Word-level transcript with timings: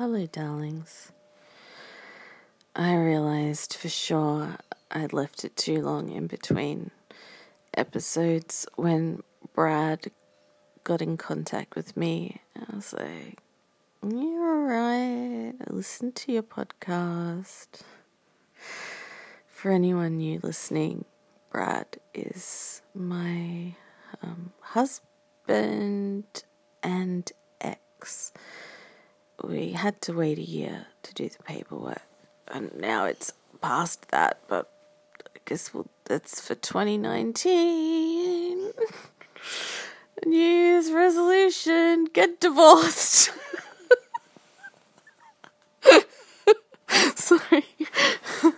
Hello, 0.00 0.24
darlings. 0.24 1.12
I 2.74 2.94
realized 2.94 3.74
for 3.74 3.90
sure 3.90 4.56
I'd 4.90 5.12
left 5.12 5.44
it 5.44 5.58
too 5.58 5.82
long 5.82 6.08
in 6.08 6.26
between 6.26 6.90
episodes 7.74 8.66
when 8.76 9.22
Brad 9.52 10.10
got 10.84 11.02
in 11.02 11.18
contact 11.18 11.76
with 11.76 11.98
me. 11.98 12.40
I 12.56 12.74
was 12.74 12.94
like, 12.94 13.40
You're 14.02 14.64
right. 14.64 15.52
I 15.60 15.70
listened 15.70 16.14
to 16.14 16.32
your 16.32 16.44
podcast. 16.44 17.82
For 19.48 19.70
anyone 19.70 20.16
new 20.16 20.40
listening, 20.42 21.04
Brad 21.52 21.98
is 22.14 22.80
my 22.94 23.74
um, 24.22 24.54
husband 24.62 26.24
and 26.82 27.30
ex. 27.60 28.32
We 29.42 29.72
had 29.72 30.00
to 30.02 30.12
wait 30.12 30.38
a 30.38 30.42
year 30.42 30.86
to 31.02 31.14
do 31.14 31.28
the 31.28 31.42
paperwork, 31.42 32.02
and 32.48 32.72
now 32.76 33.06
it's 33.06 33.32
past 33.60 34.08
that, 34.10 34.40
but 34.48 34.70
I 35.24 35.38
guess 35.44 35.72
we'll, 35.72 35.86
that's 36.04 36.40
for 36.40 36.54
2019. 36.54 38.72
New 40.26 40.38
Year's 40.38 40.92
resolution 40.92 42.06
get 42.12 42.40
divorced. 42.40 43.30
Sorry. 47.14 47.64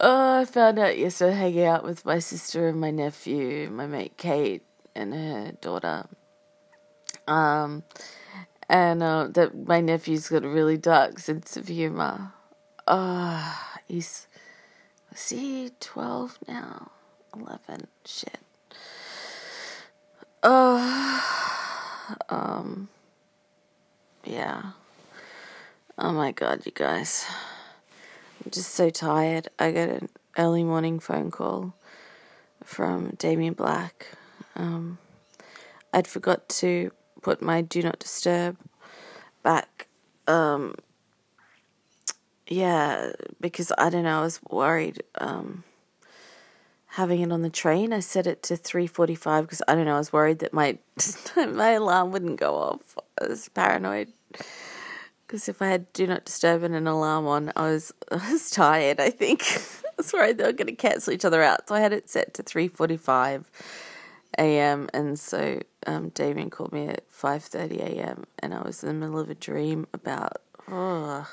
oh, 0.00 0.40
I 0.40 0.44
found 0.44 0.78
out 0.78 0.98
yesterday 0.98 1.34
hanging 1.34 1.64
out 1.64 1.84
with 1.84 2.04
my 2.04 2.18
sister 2.18 2.68
and 2.68 2.80
my 2.80 2.90
nephew, 2.90 3.70
my 3.70 3.86
mate 3.86 4.16
Kate 4.16 4.62
and 4.94 5.14
her 5.14 5.52
daughter. 5.60 6.06
Um, 7.26 7.84
and 8.70 9.02
uh, 9.02 9.26
that 9.32 9.66
my 9.66 9.80
nephew's 9.80 10.28
got 10.28 10.44
a 10.44 10.48
really 10.48 10.76
dark 10.76 11.18
sense 11.18 11.56
of 11.56 11.66
humor. 11.66 12.32
Oh, 12.86 13.58
he's 13.88 14.28
is 15.12 15.28
he 15.28 15.72
twelve 15.80 16.38
now? 16.46 16.92
Eleven. 17.34 17.88
Shit. 18.04 18.38
Oh, 20.42 22.16
um, 22.28 22.88
yeah. 24.24 24.62
Oh 25.98 26.12
my 26.12 26.30
god, 26.30 26.64
you 26.64 26.72
guys. 26.72 27.26
I'm 28.44 28.52
just 28.52 28.70
so 28.70 28.88
tired. 28.88 29.48
I 29.58 29.72
got 29.72 29.88
an 29.88 30.08
early 30.38 30.62
morning 30.62 31.00
phone 31.00 31.32
call 31.32 31.74
from 32.64 33.16
Damien 33.18 33.54
Black. 33.54 34.06
Um, 34.54 34.98
I'd 35.92 36.06
forgot 36.06 36.48
to 36.60 36.92
put 37.22 37.42
my 37.42 37.60
do 37.60 37.82
not 37.82 37.98
disturb 37.98 38.56
back. 39.42 39.88
Um, 40.26 40.74
yeah, 42.46 43.12
because 43.40 43.72
I 43.78 43.90
don't 43.90 44.04
know, 44.04 44.18
I 44.18 44.22
was 44.22 44.40
worried. 44.50 45.02
Um, 45.16 45.64
having 46.86 47.20
it 47.20 47.30
on 47.30 47.42
the 47.42 47.50
train, 47.50 47.92
I 47.92 48.00
set 48.00 48.26
it 48.26 48.42
to 48.44 48.56
three 48.56 48.86
forty-five 48.86 49.44
because 49.44 49.62
I 49.68 49.74
don't 49.74 49.84
know, 49.84 49.94
I 49.94 49.98
was 49.98 50.12
worried 50.12 50.40
that 50.40 50.52
my 50.52 50.78
my 51.36 51.70
alarm 51.70 52.10
wouldn't 52.12 52.40
go 52.40 52.56
off. 52.56 52.98
I 53.20 53.28
was 53.28 53.48
paranoid 53.50 54.12
because 55.26 55.48
if 55.48 55.62
I 55.62 55.68
had 55.68 55.92
do 55.92 56.08
not 56.08 56.24
disturb 56.24 56.64
and 56.64 56.74
an 56.74 56.88
alarm 56.88 57.26
on, 57.26 57.52
I 57.54 57.70
was 57.70 57.92
I 58.10 58.32
was 58.32 58.50
tired. 58.50 59.00
I 59.00 59.10
think 59.10 59.42
I 59.86 59.90
was 59.96 60.12
worried 60.12 60.38
they 60.38 60.44
were 60.44 60.52
going 60.52 60.66
to 60.66 60.74
cancel 60.74 61.12
each 61.12 61.24
other 61.24 61.42
out, 61.42 61.68
so 61.68 61.76
I 61.76 61.80
had 61.80 61.92
it 61.92 62.10
set 62.10 62.34
to 62.34 62.42
three 62.42 62.66
forty-five 62.66 63.48
a.m. 64.38 64.88
and 64.92 65.18
so 65.18 65.60
um, 65.86 66.10
Damien 66.10 66.50
called 66.50 66.72
me 66.72 66.88
at 66.88 67.04
five 67.08 67.42
thirty 67.42 67.80
a.m. 67.80 68.24
and 68.38 68.54
I 68.54 68.62
was 68.62 68.82
in 68.82 68.88
the 68.88 68.94
middle 68.94 69.18
of 69.18 69.30
a 69.30 69.34
dream 69.34 69.86
about 69.92 70.42
oh, 70.70 71.28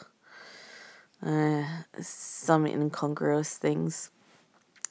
uh, 1.25 1.64
some 2.02 2.66
incongruous 2.66 3.58
things, 3.58 4.12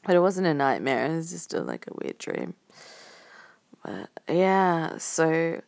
but 0.05 0.17
it 0.17 0.21
wasn't 0.21 0.47
a 0.47 0.55
nightmare. 0.55 1.07
It 1.07 1.17
was 1.17 1.31
just 1.31 1.55
a, 1.55 1.61
like 1.61 1.87
a 1.87 1.95
weird 2.01 2.19
dream. 2.19 2.55
But 3.85 4.09
yeah, 4.29 4.99
so 4.99 5.61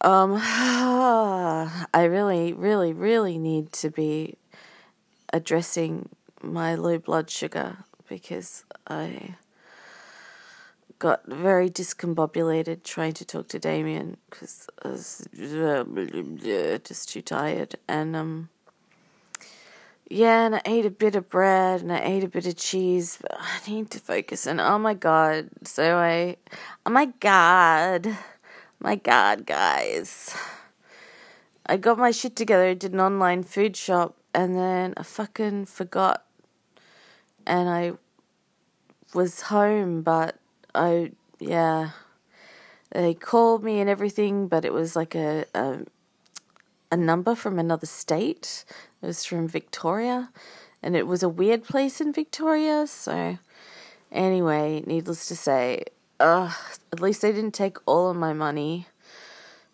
um, 0.00 0.34
I 0.40 2.06
really, 2.08 2.52
really, 2.52 2.92
really 2.92 3.38
need 3.38 3.72
to 3.74 3.90
be 3.90 4.36
addressing 5.32 6.10
my 6.42 6.74
low 6.74 6.98
blood 6.98 7.30
sugar 7.30 7.78
because 8.08 8.64
I 8.86 9.36
got 10.98 11.26
very 11.26 11.68
discombobulated 11.68 12.82
trying 12.82 13.12
to 13.14 13.24
talk 13.24 13.48
to 13.48 13.58
Damien 13.58 14.16
because 14.30 14.66
I 14.82 14.88
was 14.88 15.28
just 16.84 17.08
too 17.08 17.22
tired. 17.22 17.76
And, 17.88 18.16
um, 18.16 18.48
yeah, 20.08 20.46
and 20.46 20.54
I 20.54 20.62
ate 20.64 20.86
a 20.86 20.90
bit 20.90 21.16
of 21.16 21.28
bread 21.28 21.82
and 21.82 21.92
I 21.92 22.00
ate 22.00 22.24
a 22.24 22.28
bit 22.28 22.46
of 22.46 22.56
cheese, 22.56 23.18
but 23.20 23.36
I 23.38 23.70
need 23.70 23.90
to 23.90 23.98
focus. 23.98 24.46
And 24.46 24.60
oh 24.60 24.78
my 24.78 24.94
god, 24.94 25.48
so 25.64 25.96
I, 25.98 26.36
oh 26.84 26.90
my 26.90 27.06
god, 27.20 28.16
my 28.80 28.96
god, 28.96 29.46
guys. 29.46 30.34
I 31.66 31.76
got 31.76 31.98
my 31.98 32.12
shit 32.12 32.36
together, 32.36 32.74
did 32.74 32.92
an 32.92 33.00
online 33.00 33.42
food 33.42 33.76
shop, 33.76 34.16
and 34.32 34.56
then 34.56 34.94
I 34.96 35.02
fucking 35.02 35.66
forgot. 35.66 36.24
And 37.44 37.68
I 37.68 37.92
was 39.12 39.42
home, 39.42 40.02
but 40.02 40.38
I 40.76 41.12
yeah, 41.40 41.90
they 42.92 43.14
called 43.14 43.64
me 43.64 43.80
and 43.80 43.90
everything, 43.90 44.48
but 44.48 44.64
it 44.64 44.72
was 44.72 44.94
like 44.96 45.14
a 45.14 45.46
a, 45.54 45.78
a 46.92 46.96
number 46.96 47.34
from 47.34 47.58
another 47.58 47.86
state. 47.86 48.64
It 49.02 49.06
was 49.06 49.24
from 49.24 49.48
Victoria, 49.48 50.30
and 50.82 50.96
it 50.96 51.06
was 51.06 51.22
a 51.22 51.28
weird 51.28 51.64
place 51.64 52.00
in 52.00 52.12
Victoria. 52.12 52.86
So 52.86 53.38
anyway, 54.12 54.82
needless 54.86 55.26
to 55.28 55.36
say, 55.36 55.84
uh, 56.20 56.52
at 56.92 57.00
least 57.00 57.22
they 57.22 57.32
didn't 57.32 57.54
take 57.54 57.78
all 57.86 58.10
of 58.10 58.16
my 58.16 58.32
money, 58.32 58.86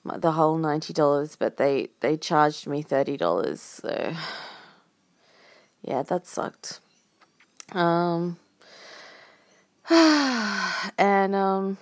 the 0.05 0.33
whole 0.33 0.59
ninety 0.59 0.93
dollars, 0.93 1.37
but 1.37 1.57
they 1.57 1.89
they 2.01 2.17
charged 2.17 2.67
me 2.67 2.83
thirty 2.83 3.17
dollars. 3.17 3.61
So 3.61 4.15
yeah, 5.83 6.03
that 6.03 6.27
sucked. 6.27 6.81
Um 7.73 8.39
and 10.99 11.35
um 11.35 11.77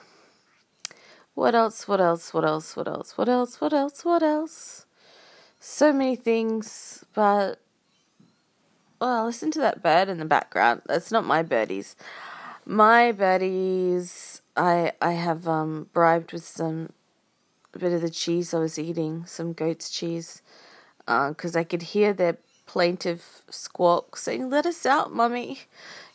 what 1.35 1.55
else 1.55 1.87
what 1.87 2.01
else 2.01 2.35
what 2.35 2.45
else 2.45 2.77
what 2.77 2.89
else 2.89 3.17
what 3.17 3.29
else 3.29 3.61
what 3.61 3.73
else 3.73 4.05
what 4.05 4.23
else? 4.23 4.85
So 5.61 5.93
many 5.93 6.17
things 6.17 7.05
but 7.15 7.61
well 9.01 9.27
listen 9.27 9.53
to 9.53 9.61
that 9.61 9.81
bird 9.83 10.09
in 10.09 10.19
the 10.19 10.25
background. 10.25 10.83
That's 10.87 11.13
not 11.13 11.25
my 11.25 11.43
birdies. 11.45 11.95
My 12.67 13.13
birdies 13.13 14.43
i 14.57 14.93
i 15.01 15.13
have 15.13 15.47
um 15.47 15.89
bribed 15.93 16.33
with 16.33 16.45
some 16.45 16.91
a 17.75 17.79
bit 17.79 17.93
of 17.93 18.01
the 18.01 18.11
cheese 18.11 18.53
i 18.53 18.59
was 18.59 18.79
eating 18.79 19.25
some 19.25 19.53
goat's 19.53 19.89
cheese 19.89 20.43
because 21.07 21.55
uh, 21.55 21.61
i 21.61 21.65
could 21.65 21.83
hear 21.83 22.13
their 22.13 22.37
plaintive 22.67 23.43
squawk 23.51 24.17
saying 24.17 24.51
let 24.51 24.67
us 24.67 24.85
out 24.85 25.13
mummy 25.15 25.61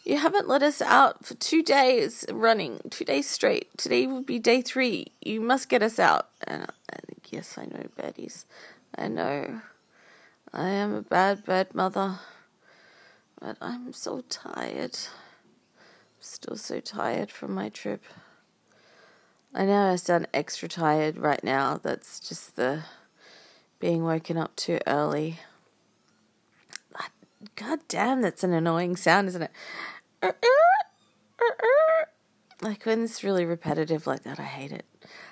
you 0.06 0.18
haven't 0.18 0.48
let 0.48 0.62
us 0.62 0.82
out 0.82 1.26
for 1.26 1.34
two 1.34 1.64
days 1.64 2.26
running, 2.32 2.80
two 2.92 3.06
days 3.06 3.28
straight. 3.28 3.76
Today 3.78 4.06
would 4.06 4.26
be 4.26 4.38
day 4.38 4.62
three. 4.62 5.08
You 5.22 5.42
must 5.42 5.68
get 5.68 5.82
us 5.82 5.98
out. 5.98 6.30
And 6.46 6.68
I 6.92 6.98
think, 7.08 7.32
yes, 7.32 7.58
I 7.58 7.66
know, 7.66 7.88
baddies. 7.98 8.46
I 8.96 9.08
know. 9.08 9.62
I 10.54 10.70
am 10.70 10.94
a 10.94 11.02
bad, 11.02 11.44
bad 11.44 11.74
mother. 11.74 12.20
But 13.40 13.58
I'm 13.60 13.94
so 13.94 14.24
tired. 14.30 14.96
I'm 14.96 16.22
still 16.22 16.56
so 16.56 16.80
tired 16.80 17.32
from 17.32 17.54
my 17.54 17.70
trip. 17.70 18.04
I 19.56 19.66
know 19.66 19.92
I 19.92 19.96
sound 19.96 20.28
extra 20.34 20.70
tired 20.70 21.18
right 21.18 21.44
now. 21.44 21.80
That's 21.82 22.20
just 22.20 22.56
the 22.56 22.84
being 23.80 24.04
woken 24.04 24.38
up 24.38 24.56
too 24.56 24.80
early. 24.86 25.40
God 27.56 27.80
damn, 27.88 28.22
that's 28.22 28.44
an 28.44 28.54
annoying 28.54 28.96
sound, 28.96 29.28
isn't 29.28 29.42
it? 29.42 29.52
Like 32.62 32.86
when 32.86 33.04
it's 33.04 33.24
really 33.24 33.46
repetitive 33.46 34.08
like 34.08 34.24
that, 34.24 34.40
I 34.40 34.44
hate 34.44 34.72
it. 34.72 34.86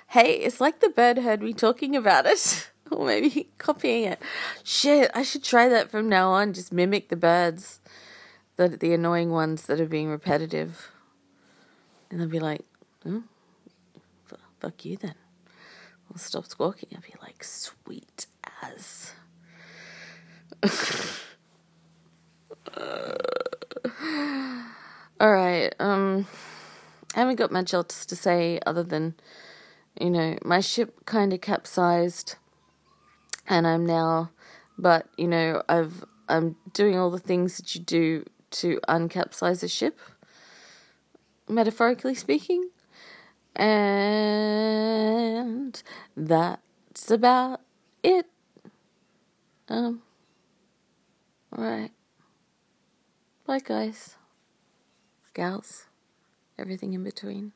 Hey, 0.08 0.34
it's 0.34 0.60
like 0.60 0.80
the 0.80 0.90
bird 0.90 1.18
heard 1.18 1.42
me 1.42 1.52
talking 1.52 1.96
about 1.96 2.26
it. 2.26 2.70
or 2.90 3.06
maybe 3.06 3.48
copying 3.58 4.04
it. 4.04 4.20
Shit, 4.62 5.10
I 5.14 5.22
should 5.22 5.42
try 5.42 5.68
that 5.68 5.90
from 5.90 6.08
now 6.08 6.30
on. 6.30 6.52
Just 6.52 6.72
mimic 6.72 7.08
the 7.08 7.16
birds. 7.16 7.80
The, 8.56 8.68
the 8.68 8.92
annoying 8.92 9.30
ones 9.30 9.66
that 9.66 9.80
are 9.80 9.86
being 9.86 10.08
repetitive. 10.08 10.90
And 12.10 12.20
they'll 12.20 12.28
be 12.28 12.38
like, 12.38 12.62
oh, 13.04 13.24
fuck 14.60 14.84
you 14.84 14.96
then. 14.96 15.14
I'll 16.10 16.18
stop 16.18 16.46
squawking. 16.46 16.90
I'll 16.94 17.00
be 17.00 17.14
like, 17.20 17.42
sweet 17.42 18.26
as. 18.62 19.12
uh. 22.76 23.14
All 25.20 25.32
right. 25.32 25.72
I 27.14 27.18
haven't 27.20 27.36
got 27.36 27.52
much 27.52 27.74
else 27.74 28.04
to 28.06 28.16
say 28.16 28.58
other 28.66 28.82
than, 28.82 29.14
you 30.00 30.10
know, 30.10 30.36
my 30.44 30.60
ship 30.60 31.04
kind 31.04 31.32
of 31.32 31.40
capsized, 31.40 32.36
and 33.48 33.66
I'm 33.66 33.84
now, 33.86 34.30
but 34.78 35.06
you 35.16 35.28
know, 35.28 35.62
I've 35.68 36.04
I'm 36.28 36.56
doing 36.72 36.98
all 36.98 37.10
the 37.10 37.18
things 37.18 37.56
that 37.58 37.74
you 37.74 37.80
do 37.80 38.24
to 38.52 38.80
uncapsize 38.88 39.62
a 39.62 39.68
ship, 39.68 39.98
metaphorically 41.48 42.14
speaking, 42.14 42.70
and 43.56 44.22
that's 46.16 47.10
about 47.10 47.60
it. 48.02 48.26
Um. 49.68 50.02
Alright. 51.56 51.92
Bye, 53.46 53.60
guys. 53.60 54.16
Gals. 55.34 55.86
Everything 56.58 56.94
in 56.94 57.04
between. 57.04 57.52